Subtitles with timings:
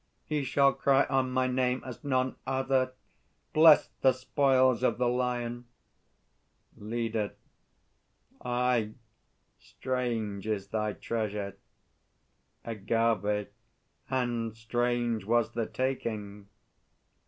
[0.25, 2.93] He shall cry on My name as none other,
[3.53, 5.65] Bless the spoils of the Lion!
[6.75, 7.33] LEADER.
[8.43, 8.95] Aye,
[9.59, 11.55] strange is thy treasure!
[12.65, 13.49] AGAVE.
[14.09, 16.47] And strange was the taking!